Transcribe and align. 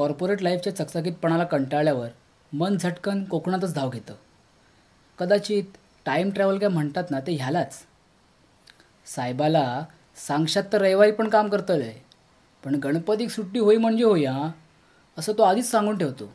Corporate 0.00 0.42
लाईफच्या 0.42 0.74
चकचकीतपणाला 0.76 1.44
कंटाळल्यावर 1.44 2.08
मन 2.52 2.76
झटकन 2.76 3.22
कोकणातच 3.24 3.74
धाव 3.74 3.90
घेतं. 3.90 4.14
कदाचित 5.18 5.64
टाईम 6.06 6.30
ट्रॅव्हल 6.30 6.58
काय 6.58 6.68
म्हणतात 6.68 7.10
ना 7.10 7.20
ते 7.20 7.32
ह्यालाच. 7.32 7.74
साहेबाला 9.06 9.84
सांगशात 10.26 10.62
तर 10.72 10.80
रविवारी 10.80 11.12
पण 11.12 11.28
काम 11.28 11.48
करतलंय 11.48 11.92
पण 12.62 12.74
गणपतीक 12.74 13.30
सुट्टी 13.30 13.58
होई 13.58 13.76
म्हणजे 13.76 14.04
होई 14.04 14.24
असं 14.24 15.32
तो 15.38 15.42
आधीच 15.42 15.70
सांगून 15.70 15.98
ठेवतो. 15.98 16.30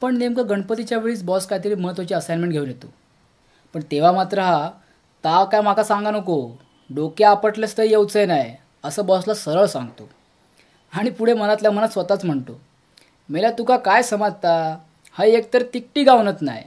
पण 0.00 0.16
नेमकं 0.18 0.48
गणपतीच्या 0.48 0.98
वेळीस 0.98 1.22
बॉस 1.22 1.46
काहीतरी 1.46 1.74
महत्त्वाची 1.74 2.14
असाइनमेंट 2.14 2.52
घेऊन 2.52 2.68
येतो. 2.68 2.92
पण 3.74 3.82
तेव्हा 3.90 4.12
मात्र 4.12 4.38
हा 4.38 4.70
ताव 5.24 5.46
काय 5.46 5.60
माका 5.60 5.84
सांगा 5.84 6.10
नको 6.10 6.40
डोक्या 6.90 7.30
आपटलंच 7.30 7.78
तर 7.78 7.82
येऊचं 7.82 8.28
नाही 8.28 8.56
असं 8.84 9.06
बॉसला 9.06 9.34
सरळ 9.34 9.66
सांगतो. 9.66 10.08
आणि 10.94 11.10
पुढे 11.10 11.34
मनातल्या 11.34 11.70
मनात 11.70 11.88
स्वतःच 11.88 12.24
म्हणतो 12.24 12.60
मेला 13.28 13.50
तुका 13.50 13.76
काय 13.76 14.02
समजता? 14.02 14.78
हा 15.12 15.24
एकतर 15.24 15.62
तिकटी 15.74 16.04
गावनत 16.04 16.42
नाही 16.42 16.64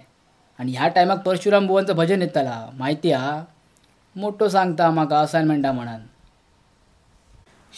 आणि 0.60 0.72
ह्या 0.72 0.88
टायमाक 0.88 1.20
परशुराम 1.20 1.68
बुवांचं 1.68 1.96
भजन 1.96 2.22
येताला 2.22 2.70
माहिती 2.74 3.12
हा? 3.12 3.44
मोठं 4.16 4.48
सांगता 4.48 4.90
माका 4.92 5.20
असाइनमेंटा 5.20 5.72
म्हणान. 5.72 6.02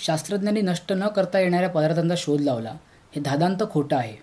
शास्त्रज्ञांनी 0.06 0.62
नष्ट 0.62 0.94
न 0.94 1.08
करता 1.08 1.40
येणाऱ्या 1.40 1.70
पदार्थांचा 1.70 2.16
शोध 2.18 2.42
लावला. 2.42 2.74
हे 3.16 3.22
धादांत 3.22 3.64
खोटं 3.72 3.96
आहे. 3.96 4.16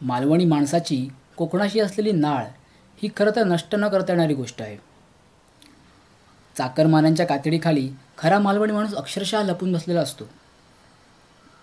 मालवणी 0.00 0.44
माणसाची 0.44 1.08
कोकणाशी 1.36 1.80
असलेली 1.80 2.12
नाळ 2.12 2.44
ही 3.02 3.08
खरं 3.16 3.30
तर 3.36 3.44
नष्ट 3.44 3.74
न 3.74 3.88
करता 3.88 4.12
येणारी 4.12 4.34
गोष्ट 4.34 4.62
आहे. 4.62 4.76
चाकरमान्यांच्या 6.58 7.26
कातडीखाली 7.26 7.90
खरा 8.18 8.38
मालवणी 8.38 8.72
माणूस 8.72 8.94
अक्षरशः 8.94 9.42
लपून 9.42 9.72
बसलेला 9.72 10.00
असतो. 10.00 10.24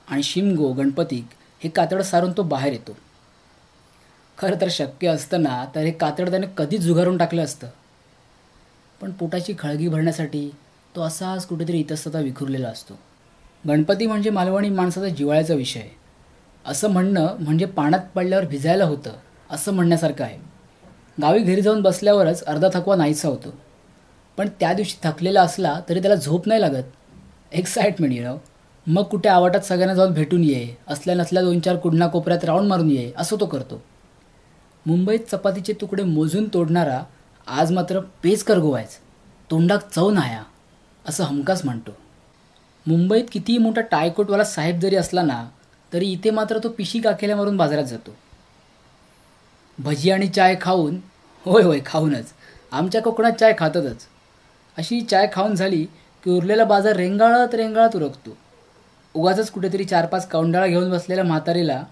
आणि 0.07 0.23
शिमगो 0.23 0.73
गणपतीक 0.73 1.27
हे 1.63 1.69
कातड 1.69 2.01
सारून 2.01 2.31
तो 2.31 2.43
बाहेर 2.43 2.73
येतो. 2.73 2.97
खरं 4.37 4.61
तर 4.61 4.67
शक्य 4.71 5.07
असतं 5.07 5.43
ना 5.43 5.65
तर 5.75 5.79
हे 5.79 5.91
कातड 5.91 6.29
त्याने 6.29 6.47
कधीच 6.57 6.81
जुगारून 6.81 7.17
टाकलं 7.17 7.43
असतं. 7.43 7.67
पण 9.01 9.11
पोटाची 9.11 9.53
खळगी 9.59 9.87
भरण्यासाठी 9.87 10.51
तो 10.95 11.01
असाच 11.01 11.45
कुठेतरी 11.45 11.79
इतस्तता 11.79 12.19
विखुरलेला 12.19 12.67
असतो. 12.67 12.99
गणपती 13.67 14.07
म्हणजे 14.07 14.29
मालवणी 14.29 14.69
माणसाचा 14.69 15.07
जिवाळ्याचा 15.07 15.53
विषय. 15.53 15.87
असं 16.65 16.89
म्हणणं 16.89 17.35
म्हणजे 17.39 17.65
पाण्यात 17.65 18.01
पडल्यावर 18.15 18.45
भिजायला 18.45 18.85
होतं 18.85 19.11
असं 19.49 19.73
म्हणण्यासारखं 19.73 20.23
आहे. 20.23 20.37
गावी 21.21 21.39
घरी 21.39 21.61
जाऊन 21.61 21.81
बसल्यावरच 21.81 22.43
अर्धा 22.43 22.67
थकवा 22.73 22.95
नाहीसा 22.95 23.27
होतो. 23.27 23.53
पण 24.37 24.49
त्या 24.59 24.73
दिवशी 24.73 24.97
थकलेला 25.03 25.41
असला 25.41 25.81
तरी 25.89 26.01
त्याला 26.01 26.15
झोप 26.15 26.47
नाही 26.47 26.61
लागत. 26.61 26.83
एक्साइटमेंट 27.51 28.13
यु 28.13 28.23
नो 28.23 28.37
मग 28.87 29.03
कुठे 29.03 29.29
आवाटात 29.29 29.61
सगळ्यांना 29.61 29.93
जाऊन 29.93 30.13
भेटून 30.13 30.43
ये. 30.43 30.75
असल्या 30.87 31.15
नसल्या 31.15 31.43
दोन 31.43 31.59
चार 31.59 31.75
कुडणा 31.75 32.07
कोपऱ्यात 32.07 32.45
राऊंड 32.45 32.67
मारून 32.67 32.91
ये. 32.91 33.11
असं 33.17 33.35
तो 33.39 33.45
करतो. 33.45 33.81
मुंबईत 34.85 35.19
चपातीचे 35.31 35.73
तुकडे 35.73 36.03
मोजून 36.03 36.47
तोडणारा 36.53 37.03
आज 37.47 37.71
मात्र 37.71 37.99
पेच 38.23 38.43
करगोवायच 38.43 38.97
तोंडाक 39.51 39.89
चव 39.89 40.09
नाया 40.09 40.43
असं 41.07 41.23
हमखास 41.23 41.65
म्हणतो. 41.65 41.91
मुंबईत 42.87 43.23
कितीही 43.31 43.57
मोठा 43.57 43.81
टायकोटवाला 43.81 44.43
साहेब 44.43 44.79
जरी 44.79 44.95
असला 44.95 45.21
ना 45.21 45.49
तरी 45.93 46.05
इथे 46.05 46.29
मात्र 46.29 46.57
तो 46.57 46.69
पिशी 46.69 46.99
काखेल्या 46.99 47.35
मारून 47.35 47.57
बाजारात 47.57 47.83
जातो. 47.83 48.15
भजी 49.79 50.11
आणि 50.11 50.27
चाय 50.27 50.55
खाऊन 50.61 50.99
होय 51.45 51.63
होय 51.63 51.79
खाऊनच. 51.85 52.25
आमच्या 52.71 53.01
कोकणात 53.01 53.31
चाय 53.31 53.53
खातातच. 53.57 54.05
अशी 54.77 55.01
चाय 55.01 55.27
खाऊन 55.33 55.55
झाली 55.55 55.83
की 56.23 56.31
उरलेला 56.31 56.63
बाजार 56.63 56.95
रेंगाळत 56.95 57.55
रेंगाळत 57.55 57.95
उरकतो. 57.95 58.37
उगाच 59.15 59.49
कुठेतरी 59.49 59.83
चार 59.83 60.05
पाच 60.05 60.29
कौंडाळा 60.29 60.67
घेऊन 60.67 60.91
बसलेल्या 60.91 61.25
म्हातारीला 61.25 61.83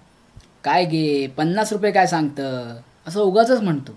काय 0.64 0.84
गे 0.84 1.26
पन्नास 1.26 1.72
रुपये 1.72 1.92
काय 1.92 2.06
सांगतं? 2.06 2.76
असं 3.06 3.20
उगाच 3.20 3.50
म्हणतो. 3.50 3.92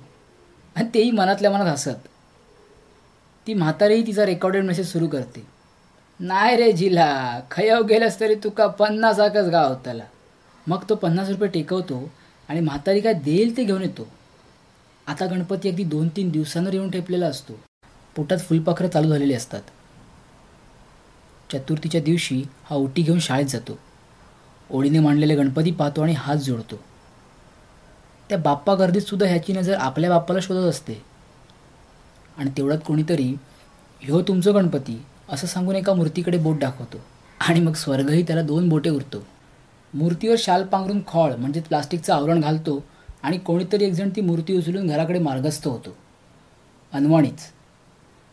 आणि 0.75 0.89
तेही 0.93 1.11
मनातल्या 1.11 1.51
मनात 1.51 1.65
हसत. 1.65 2.07
ती 3.47 3.53
म्हातारीही 3.53 4.07
तिचा 4.07 4.25
रेकॉर्डेड 4.25 4.63
मेसेज 4.63 4.91
सुरू 4.91 5.07
करते. 5.07 5.43
नाही 6.19 6.55
रे 6.55 6.71
जिला 6.71 7.39
खयव 7.51 7.83
गेलंस 7.83 8.19
तरी 8.19 8.35
तुका 8.35 8.67
पन्नास 8.67 9.19
आकच 9.19 9.45
गाव 9.45 9.73
त्याला. 9.73 10.03
मग 10.67 10.83
तो 10.89 10.95
पन्नास 10.95 11.29
रुपये 11.29 11.47
टेकवतो 11.47 12.11
आणि 12.49 12.59
म्हातारी 12.59 13.01
काय 13.01 13.13
देईल 13.13 13.57
ते 13.57 13.63
घेऊन 13.63 13.81
येतो. 13.81 14.07
आता 15.07 15.25
गणपती 15.25 15.69
अगदी 15.69 15.83
दोन 15.83 16.07
तीन 16.07 16.29
दिवसांवर 16.29 16.73
येऊन 16.73 16.91
ठेपलेला 16.91 17.27
असतो. 17.27 17.53
पोटात 18.15 18.37
फुलपाखरं 18.37 18.87
चालू 18.87 19.09
झालेली 19.09 19.33
असतात. 19.33 19.61
चतुर्थीच्या 21.53 22.01
दिवशी 22.01 22.43
हा 22.63 22.75
ओटी 22.75 23.01
घेऊन 23.01 23.19
शाळेत 23.19 23.45
जातो. 23.45 23.79
ओळीने 24.69 24.99
मांडलेले 24.99 25.35
गणपती 25.35 25.71
पाहतो 25.71 26.01
आणि 26.01 26.13
हात 26.17 26.35
जोडतो. 26.35 26.79
त्या 28.29 28.37
बाप्पा 28.37 28.75
गर्दीत 28.75 29.01
सुद्धा 29.01 29.27
ह्याची 29.27 29.53
नजर 29.53 29.77
आपल्या 29.77 30.09
बाप्पाला 30.09 30.39
शोधत 30.39 30.69
असते. 30.69 31.01
आणि 32.37 32.49
तेवढ्यात 32.57 32.79
कोणीतरी 32.87 33.35
ह्यो 34.01 34.21
तुमचं 34.21 34.55
गणपती 34.55 35.05
असं 35.29 35.47
सांगून 35.47 35.75
एका 35.75 35.93
मूर्तीकडे 35.93 36.37
बोट 36.37 36.59
दाखवतो. 36.59 36.97
आणि 37.39 37.59
मग 37.59 37.73
स्वर्गही 37.73 38.23
त्याला 38.23 38.41
दोन 38.41 38.69
बोटे 38.69 38.89
उरतो. 38.89 39.25
मूर्तीवर 39.93 40.35
शाल 40.39 40.63
पांघरून 40.63 40.99
खॉळ 41.07 41.33
म्हणजे 41.35 41.61
प्लास्टिकचं 41.61 42.13
आवरण 42.13 42.41
घालतो 42.41 42.83
आणि 43.23 43.37
कोणीतरी 43.37 43.85
एकजण 43.85 44.09
ती 44.15 44.21
मूर्ती 44.21 44.57
उचलून 44.57 44.87
घराकडे 44.87 45.19
मार्गस्थ 45.19 45.67
होतो. 45.67 45.97
अनवाणीच. 46.93 47.39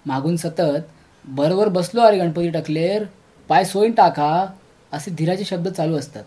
मागून 0.06 0.36
सतत 0.36 0.92
बरोबर 1.24 1.68
बसलो 1.68 2.02
अरे 2.02 2.18
गणपती 2.18 2.50
टाकलेर 2.50 3.04
पाय 3.48 3.64
सोयीन 3.64 3.92
टाका 3.92 4.46
असे 4.92 5.10
धीराचे 5.10 5.44
शब्द 5.44 5.68
चालू 5.68 5.98
असतात. 5.98 6.24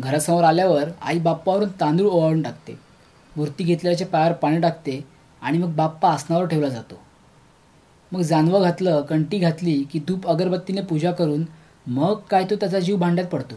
घरासमोर 0.00 0.44
आल्यावर 0.44 0.88
आई 1.02 1.18
बाप्पावरून 1.18 1.68
तांदूळ 1.80 2.08
ओवाळून 2.08 2.42
टाकते. 2.42 2.78
मूर्ती 3.36 3.64
घेतल्याच्या 3.64 4.06
पायावर 4.06 4.32
पाणी 4.32 4.60
टाकते 4.60 5.04
आणि 5.42 5.58
मग 5.58 5.74
बाप्पा 5.74 6.10
आसनावर 6.10 6.46
ठेवला 6.46 6.68
जातो. 6.68 7.00
मग 8.12 8.20
जानवं 8.20 8.62
घातलं 8.62 9.00
कंटी 9.00 9.38
घातली 9.38 9.82
की 9.92 9.98
धूप 9.98 10.28
अगरबत्तीने 10.28 10.80
पूजा 10.80 11.12
करून 11.12 11.44
मग 11.86 12.14
काय 12.30 12.44
तो 12.44 12.56
त्याचा 12.56 12.78
जीव 12.78 12.96
भांड्यात 12.96 13.28
पडतो. 13.28 13.54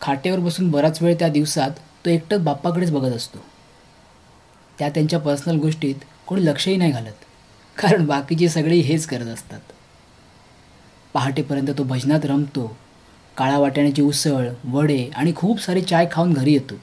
खाटेवर 0.00 0.38
बसून 0.38 0.70
बराच 0.70 1.02
वेळ 1.02 1.14
त्या 1.18 1.28
दिवसात 1.28 1.70
तो 2.04 2.10
एकटंच 2.10 2.40
बाप्पाकडेच 2.40 2.90
बघत 2.90 3.16
असतो. 3.16 3.38
त्या 4.78 4.88
त्यांच्या 4.88 5.18
पर्सनल 5.18 5.56
गोष्टीत 5.56 5.94
कोणी 6.26 6.46
लक्षही 6.46 6.76
नाही 6.76 6.92
घालत. 6.92 7.24
कारण 7.76 8.06
बाकीचे 8.06 8.48
सगळे 8.48 8.76
हेच 8.76 9.06
करत 9.06 9.26
असतात. 9.26 9.60
पहाटेपर्यंत 11.14 11.68
तो 11.78 11.82
भजनात 11.82 12.20
रमतो. 12.24 12.76
काळा 13.36 13.58
वाटाण्याची 13.58 14.02
उसळ 14.02 14.48
वडे 14.64 15.10
आणि 15.16 15.32
खूप 15.36 15.60
सारी 15.60 15.80
चाय 15.80 16.06
खाऊन 16.12 16.32
घरी 16.32 16.52
येतो. 16.52 16.74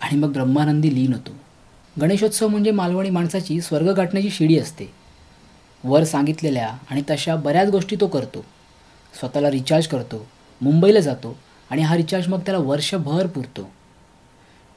आणि 0.00 0.16
मग 0.18 0.32
ब्रह्मानंदी 0.32 0.94
लीन 0.94 1.12
होतो. 1.12 1.30
गणेशोत्सव 2.00 2.48
म्हणजे 2.48 2.70
मालवणी 2.70 3.10
माणसाची 3.10 3.60
स्वर्ग 3.60 3.88
गाठण्याची 3.88 4.30
शिडी 4.30 4.58
असते. 4.58 4.92
वर 5.84 6.04
सांगितलेल्या 6.04 6.68
आणि 6.90 7.02
तशा 7.10 7.36
बऱ्याच 7.36 7.68
गोष्टी 7.68 7.96
तो 8.00 8.06
करतो. 8.06 8.44
स्वतःला 9.20 9.50
रिचार्ज 9.50 9.86
करतो. 9.86 10.26
मुंबईला 10.60 11.00
जातो 11.00 11.38
आणि 11.70 11.82
हा 11.82 11.96
रिचार्ज 11.96 12.28
मग 12.28 12.40
त्याला 12.40 12.60
वर्षभर 12.60 13.26
पुरतो. 13.26 13.70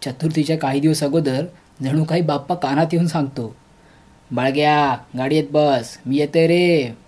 चतुर्थीच्या 0.02 0.58
काही 0.58 0.80
दिवस 0.80 1.04
अगोदर 1.04 1.46
जणू 1.84 2.04
काही 2.04 2.22
बाप्पा 2.22 2.56
कानात 2.56 2.88
येऊन 2.94 3.08
सांगतो 3.08 3.56
बाळग्या 4.34 4.98
गाडीत 5.18 5.44
बस. 5.52 5.98
मी 6.06 6.18
येते 6.18 6.48
रे. 6.48 7.03